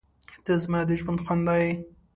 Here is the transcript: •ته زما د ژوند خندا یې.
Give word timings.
•ته 0.43 0.53
زما 0.63 0.79
د 0.87 0.91
ژوند 1.01 1.19
خندا 1.25 1.55
یې. 1.63 1.71